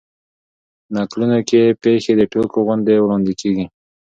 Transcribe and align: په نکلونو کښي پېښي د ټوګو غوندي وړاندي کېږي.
په 0.85 0.89
نکلونو 0.95 1.37
کښي 1.49 1.63
پېښي 1.81 2.13
د 2.17 2.21
ټوګو 2.31 2.59
غوندي 2.65 2.95
وړاندي 2.99 3.33
کېږي. 3.41 3.65